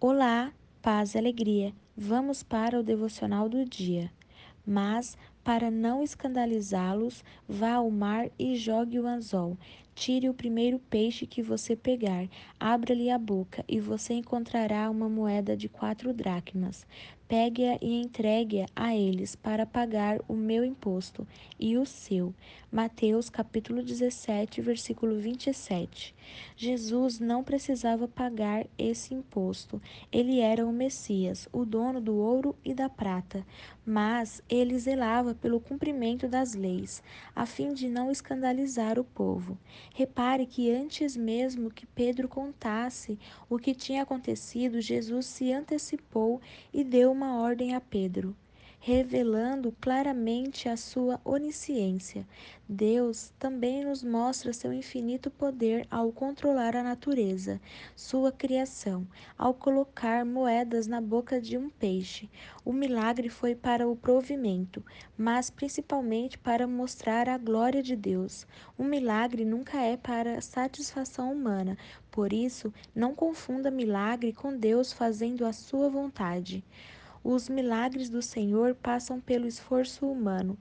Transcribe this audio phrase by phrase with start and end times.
[0.00, 1.74] Olá, paz e alegria.
[1.96, 4.12] Vamos para o devocional do dia.
[4.64, 9.56] Mas, para não escandalizá-los, vá ao mar e jogue o anzol.
[9.94, 12.28] Tire o primeiro peixe que você pegar,
[12.60, 16.86] abra-lhe a boca, e você encontrará uma moeda de quatro dracmas.
[17.26, 21.26] Pegue-a e entregue-a a eles para pagar o meu imposto
[21.60, 22.32] e o seu.
[22.72, 26.14] Mateus capítulo 17, versículo 27.
[26.56, 29.82] Jesus não precisava pagar esse imposto.
[30.10, 33.44] Ele era o Messias, o dono do ouro e da prata,
[33.84, 37.02] mas ele zelava pelo cumprimento das leis,
[37.34, 39.58] a fim de não escandalizar o povo.
[39.94, 46.40] Repare que antes mesmo que Pedro contasse o que tinha acontecido, Jesus se antecipou
[46.72, 48.36] e deu uma ordem a Pedro
[48.80, 52.26] revelando claramente a sua onisciência.
[52.68, 57.60] Deus também nos mostra seu infinito poder ao controlar a natureza,
[57.96, 62.30] sua criação, ao colocar moedas na boca de um peixe.
[62.64, 64.84] O milagre foi para o provimento,
[65.16, 68.46] mas principalmente para mostrar a glória de Deus.
[68.78, 71.76] Um milagre nunca é para satisfação humana,
[72.10, 76.64] por isso, não confunda milagre com Deus fazendo a sua vontade.
[77.30, 80.56] Os milagres do Senhor passam pelo esforço humano.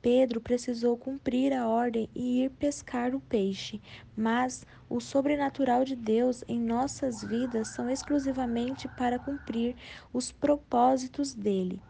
[0.00, 3.82] Pedro precisou cumprir a ordem e ir pescar o peixe,
[4.16, 9.76] mas o sobrenatural de Deus em nossas vidas são exclusivamente para cumprir
[10.10, 11.82] os propósitos dele.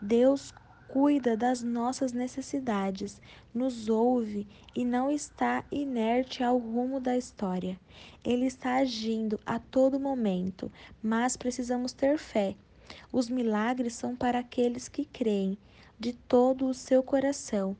[0.00, 0.50] Deus
[0.88, 3.20] cuida das nossas necessidades,
[3.52, 7.78] nos ouve e não está inerte ao rumo da história.
[8.24, 12.56] Ele está agindo a todo momento, mas precisamos ter fé.
[13.12, 15.58] Os milagres são para aqueles que creem
[15.98, 17.76] de todo o seu coração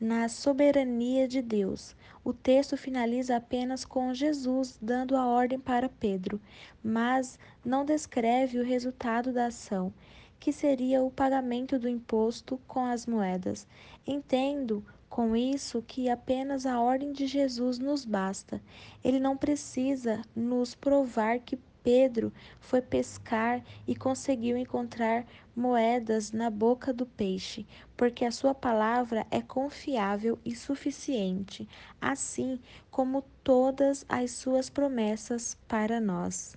[0.00, 1.94] na soberania de Deus.
[2.24, 6.40] O texto finaliza apenas com Jesus dando a ordem para Pedro,
[6.82, 9.92] mas não descreve o resultado da ação,
[10.38, 13.66] que seria o pagamento do imposto com as moedas.
[14.06, 18.62] Entendo com isso que apenas a ordem de Jesus nos basta.
[19.04, 26.92] Ele não precisa nos provar que Pedro foi pescar e conseguiu encontrar moedas na boca
[26.92, 31.68] do peixe, porque a sua palavra é confiável e suficiente,
[32.00, 32.58] assim
[32.90, 36.56] como todas as suas promessas para nós.